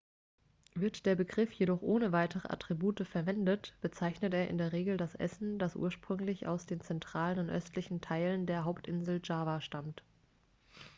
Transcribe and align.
wird 0.73 1.05
der 1.05 1.13
begriff 1.15 1.51
jedoch 1.53 1.83
ohne 1.83 2.11
weitere 2.11 2.47
attribute 2.51 3.05
verwendet 3.07 3.75
bezeichnet 3.81 4.33
er 4.33 4.47
in 4.49 4.57
der 4.57 4.71
regel 4.71 4.97
das 4.97 5.13
essen 5.13 5.59
das 5.59 5.75
ursprünglich 5.75 6.47
aus 6.47 6.65
den 6.65 6.81
zentralen 6.81 7.37
und 7.37 7.49
östlichen 7.51 8.01
teilen 8.01 8.47
der 8.47 8.63
hauptinsel 8.65 9.21
java 9.23 9.61
stammt 9.61 10.01